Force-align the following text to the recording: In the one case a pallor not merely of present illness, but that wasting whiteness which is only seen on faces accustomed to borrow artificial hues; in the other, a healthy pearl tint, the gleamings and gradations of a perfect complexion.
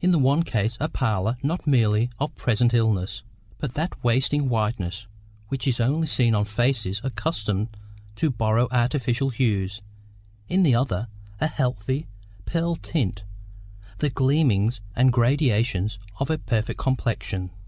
In 0.00 0.10
the 0.10 0.18
one 0.18 0.42
case 0.42 0.76
a 0.80 0.88
pallor 0.88 1.36
not 1.44 1.64
merely 1.64 2.10
of 2.18 2.34
present 2.34 2.74
illness, 2.74 3.22
but 3.58 3.74
that 3.74 4.02
wasting 4.02 4.48
whiteness 4.48 5.06
which 5.46 5.64
is 5.68 5.78
only 5.78 6.08
seen 6.08 6.34
on 6.34 6.44
faces 6.44 7.00
accustomed 7.04 7.68
to 8.16 8.32
borrow 8.32 8.66
artificial 8.72 9.30
hues; 9.30 9.80
in 10.48 10.64
the 10.64 10.74
other, 10.74 11.06
a 11.40 11.46
healthy 11.46 12.08
pearl 12.46 12.74
tint, 12.74 13.22
the 13.98 14.10
gleamings 14.10 14.80
and 14.96 15.12
gradations 15.12 16.00
of 16.18 16.30
a 16.30 16.38
perfect 16.38 16.80
complexion. 16.80 17.50